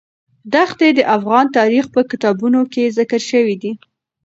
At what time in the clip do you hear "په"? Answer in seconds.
1.95-2.01